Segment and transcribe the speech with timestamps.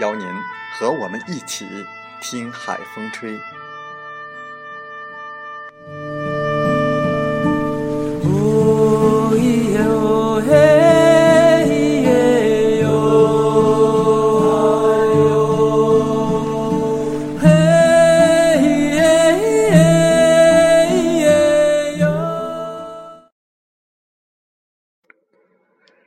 [0.00, 0.26] 邀您
[0.72, 1.66] 和我们一起
[2.20, 3.38] 听海风吹。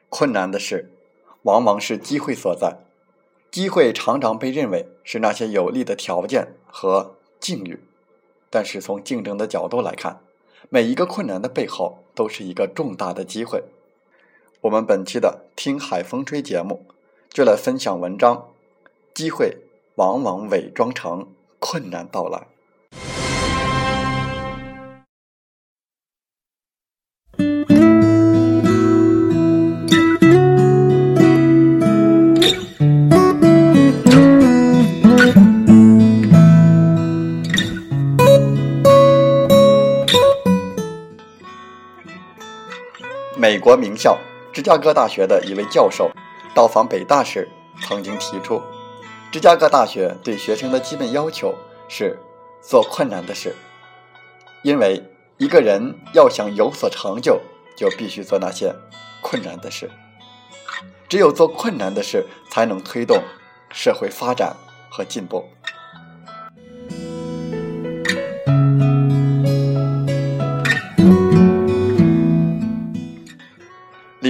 [0.10, 0.90] 困难的事，
[1.44, 2.87] 往往是机会所在。
[3.50, 7.80] 机会常常被认为是那些有利的条件和境遇，
[8.50, 10.22] 但是从竞争的角度来看，
[10.70, 13.64] 每一个困难的背后都是一个重大的机会。
[14.62, 16.86] 我们本期的《听海风吹》节目
[17.30, 18.50] 就来分享文章：
[19.14, 19.58] 机会
[19.96, 21.28] 往往伪装成
[21.60, 22.48] 困难到来。
[43.68, 44.18] 国名校
[44.54, 46.10] 芝加哥大学的一位教授
[46.56, 47.50] 到访北大时，
[47.82, 48.62] 曾经提出，
[49.30, 51.54] 芝加哥大学对学生的基本要求
[51.90, 52.18] 是
[52.62, 53.54] 做困难的事，
[54.62, 55.04] 因为
[55.36, 57.42] 一个人要想有所成就，
[57.76, 58.74] 就必须做那些
[59.20, 59.92] 困难的事，
[61.10, 63.22] 只有做困难的事，才能推动
[63.74, 64.56] 社会发展
[64.90, 65.44] 和进步。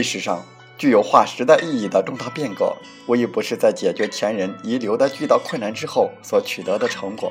[0.07, 0.41] 史上
[0.77, 2.73] 具有划时代意义的重大变革，
[3.07, 7.29] 无一不是在解决前人遗留的巨大困难之后所取得的成果。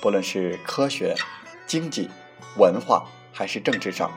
[0.00, 1.14] 不论是科学、
[1.66, 2.08] 经济、
[2.56, 4.10] 文化还是政治上，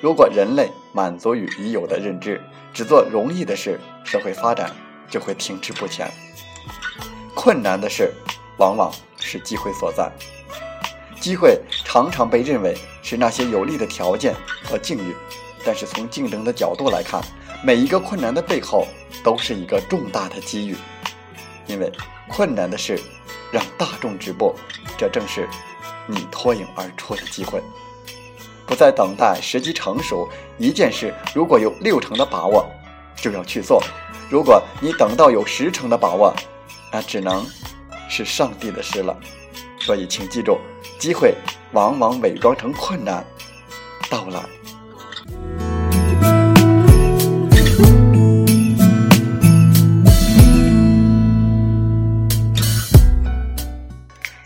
[0.00, 2.40] 如果人类满足于已有的认知，
[2.72, 4.70] 只做容易的事，社会发展
[5.10, 6.08] 就会停滞不前。
[7.34, 8.14] 困难的事，
[8.58, 10.08] 往往是机会所在。
[11.20, 15.16] 机会常常被认为是那些有利的条件和境遇。
[15.64, 17.22] 但是从竞争的角度来看，
[17.62, 18.86] 每一个困难的背后
[19.22, 20.76] 都是一个重大的机遇，
[21.66, 21.90] 因为
[22.28, 23.00] 困难的事
[23.50, 24.54] 让大众止步，
[24.98, 25.48] 这正是
[26.06, 27.62] 你脱颖而出的机会。
[28.66, 32.66] 不再等待时机成熟，一件事如果有六成的把握，
[33.16, 33.78] 就要去做；
[34.30, 36.34] 如果你等到有十成的把握，
[36.90, 37.46] 那只能
[38.08, 39.14] 是上帝的事了。
[39.80, 40.58] 所以，请记住，
[40.98, 41.34] 机会
[41.72, 43.22] 往往伪装成困难
[44.08, 44.42] 到来。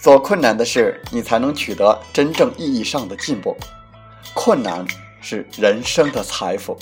[0.08, 3.55] 做困难的事，你才能取得真正意义上的进步。
[4.32, 4.82] 困难
[5.20, 6.78] 是人生的财富。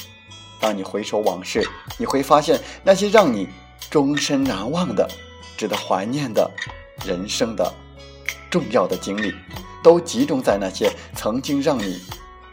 [0.60, 1.68] 当你回首往事，
[1.98, 3.48] 你会发现那些让你
[3.90, 5.10] 终身难忘的、
[5.56, 6.48] 值得怀念的
[7.04, 7.74] 人生的
[8.48, 9.34] 重要的经历，
[9.82, 12.00] 都集中在那些曾经让你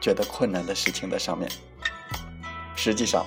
[0.01, 1.47] 觉得困难的事情的上面。
[2.75, 3.23] 实际上，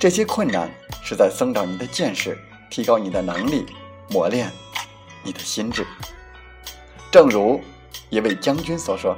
[0.00, 0.70] 这些困难
[1.04, 2.38] 是在增长你的见识，
[2.70, 3.66] 提高你的能力，
[4.08, 4.50] 磨练
[5.22, 5.86] 你的心智。
[7.16, 7.58] 正如
[8.10, 9.16] 一位将军所说：“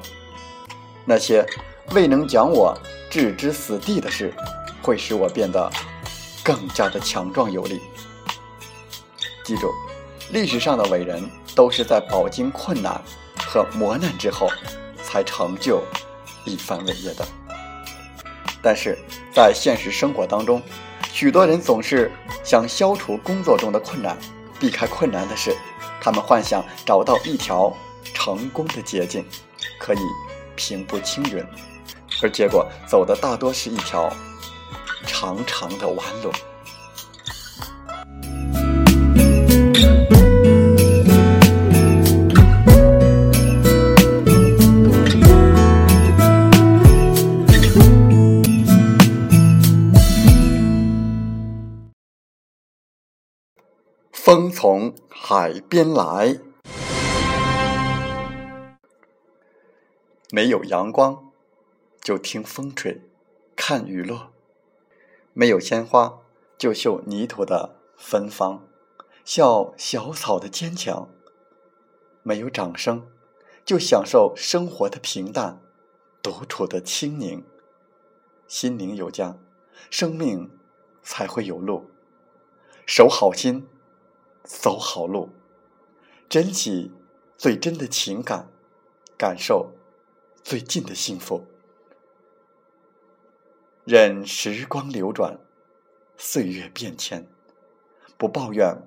[1.04, 1.44] 那些
[1.90, 2.72] 未能将我
[3.10, 4.32] 置之死地的事，
[4.80, 5.68] 会使我变得
[6.44, 7.80] 更加的强壮有力。”
[9.42, 9.74] 记住，
[10.30, 13.02] 历史上的伟人都是在饱经困难
[13.36, 14.48] 和磨难之后，
[15.02, 15.82] 才成就
[16.44, 17.26] 一番伟业的。
[18.62, 18.96] 但是
[19.34, 20.62] 在现实生活当中，
[21.12, 22.12] 许多人总是
[22.44, 24.16] 想消除工作中的困难，
[24.60, 25.52] 避开困难的事，
[26.00, 27.76] 他们幻想找到一条。
[28.14, 29.24] 成功的捷径
[29.78, 29.98] 可以
[30.56, 31.44] 平步青云，
[32.22, 34.12] 而结果走的大多是一条
[35.06, 36.30] 长长的弯路。
[54.12, 56.36] 风从海边来，
[60.30, 61.32] 没有阳光，
[62.02, 63.02] 就听风吹，
[63.56, 64.32] 看雨落；
[65.32, 66.20] 没有鲜花，
[66.58, 68.68] 就嗅泥土的芬芳，
[69.24, 71.08] 笑小草的坚强；
[72.22, 73.06] 没有掌声，
[73.64, 75.62] 就享受生活的平淡，
[76.22, 77.44] 独处的清宁。
[78.46, 79.38] 心灵有家，
[79.90, 80.50] 生命
[81.02, 81.90] 才会有路。
[82.86, 83.66] 守好心。
[84.44, 85.28] 走好路，
[86.26, 86.90] 珍惜
[87.36, 88.48] 最真的情感，
[89.18, 89.74] 感受
[90.42, 91.44] 最近的幸福，
[93.84, 95.38] 任时光流转，
[96.16, 97.26] 岁月变迁，
[98.16, 98.82] 不抱怨，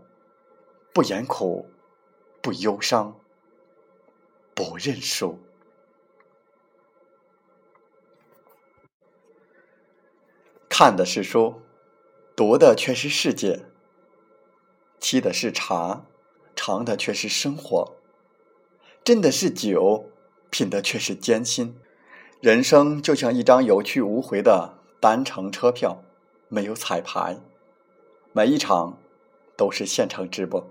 [0.92, 1.69] 不言苦，
[2.42, 3.19] 不忧伤，
[4.56, 5.39] 不认输。
[10.68, 11.62] 看的是书，
[12.36, 13.65] 读的却是世界。
[15.00, 16.06] 沏的是茶，
[16.56, 17.97] 尝的却是生活；
[19.04, 20.10] 斟的是酒，
[20.51, 21.75] 品的却是艰辛。
[22.39, 26.03] 人生就像一张有去无回的单程车票，
[26.48, 27.39] 没有彩排，
[28.33, 29.00] 每一场
[29.57, 30.69] 都是现场直播。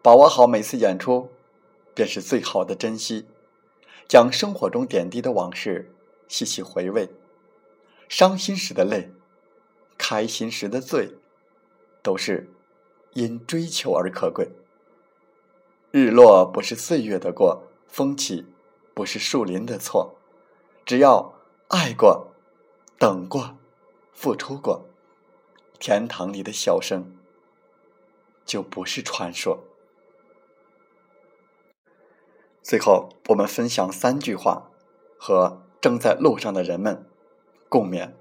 [0.00, 1.30] 把握好每次演出，
[1.92, 3.26] 便是最好的珍惜。
[4.06, 5.92] 将生活中点滴的往事
[6.28, 7.08] 细细回味，
[8.08, 9.10] 伤心时的泪，
[9.98, 11.10] 开心时的醉，
[12.00, 12.50] 都是。
[13.16, 14.48] 因追求而可贵。
[15.92, 18.44] 日落不是岁月的过，风起
[18.94, 20.16] 不是树林的错。
[20.86, 21.34] 只要
[21.68, 22.32] 爱过、
[22.98, 23.56] 等过、
[24.12, 24.86] 付出过，
[25.78, 27.16] 天堂里的笑声
[28.44, 29.64] 就不是传说。
[32.62, 34.70] 最后，我们分享三句话，
[35.18, 37.06] 和正在路上的人们
[37.68, 38.12] 共勉。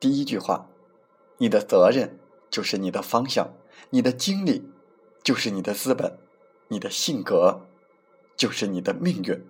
[0.00, 0.68] 第一句话：
[1.38, 2.18] 你的责任
[2.50, 3.52] 就是你的方向。
[3.90, 4.70] 你的经历
[5.22, 6.18] 就是你的资本，
[6.68, 7.66] 你的性格
[8.36, 9.44] 就是你的命运。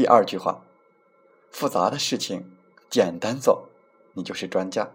[0.00, 0.64] 第二句话，
[1.50, 2.56] 复杂的事情
[2.88, 3.68] 简单做，
[4.14, 4.92] 你就是专家；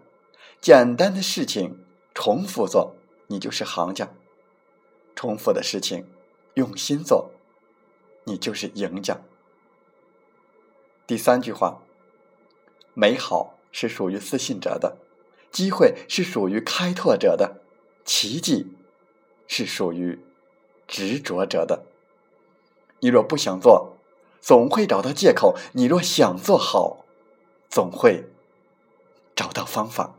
[0.60, 2.96] 简单的事情重复做，
[3.28, 4.08] 你就是行家；
[5.14, 6.08] 重复的事情
[6.54, 7.30] 用心做，
[8.24, 9.20] 你就是赢家。
[11.06, 11.80] 第三句话，
[12.92, 14.96] 美好是属于自信者的，
[15.52, 17.62] 机会是属于开拓者的。
[18.04, 18.74] 奇迹
[19.46, 20.18] 是属于
[20.88, 21.86] 执着者的。
[22.98, 23.95] 你若不想做，
[24.46, 26.98] 总会找到借口；你若想做好，
[27.68, 28.30] 总会
[29.34, 30.14] 找到方法。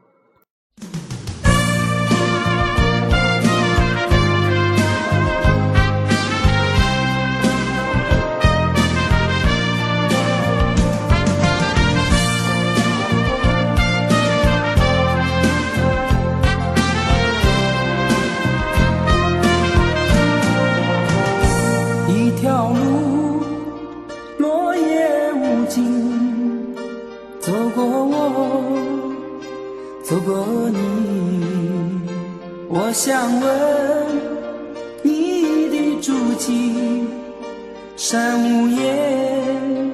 [37.97, 39.91] 山无言，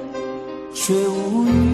[0.74, 1.73] 水无语。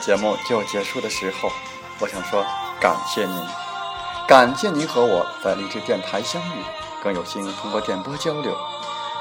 [0.00, 1.50] 节目就要结束的时候，
[2.00, 2.44] 我想说
[2.80, 3.46] 感谢您。
[4.26, 6.64] 感谢您和我在励志电台相遇，
[7.02, 8.56] 更有幸通过电波交流。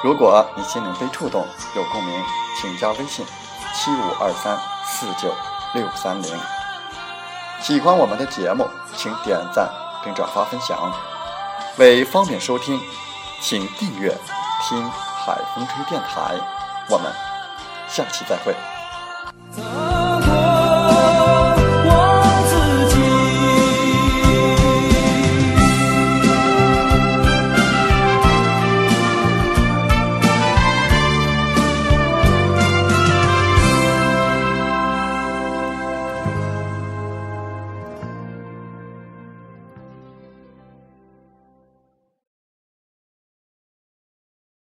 [0.03, 1.45] 如果你心灵被触动，
[1.75, 2.23] 有共鸣，
[2.61, 3.25] 请加微信
[3.73, 5.33] 七五二三四九
[5.73, 6.39] 六三零。
[7.59, 9.69] 喜欢我们的节目，请点赞
[10.03, 10.77] 并转发分享。
[11.77, 12.79] 为方便收听，
[13.41, 14.15] 请订阅
[14.67, 16.35] “听海风吹电台”。
[16.87, 17.11] 我们
[17.87, 18.55] 下期再会。